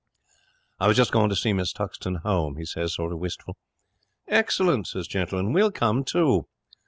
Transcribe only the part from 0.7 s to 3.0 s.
"I was just going to see Miss Tuxton home," he says,